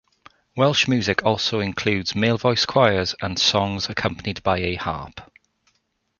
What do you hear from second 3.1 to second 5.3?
and songs accompanied by a harp.